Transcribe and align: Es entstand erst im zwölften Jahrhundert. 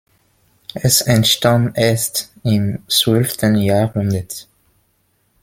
Es 0.73 1.01
entstand 1.01 1.77
erst 1.77 2.33
im 2.41 2.81
zwölften 2.87 3.53
Jahrhundert. 3.55 4.47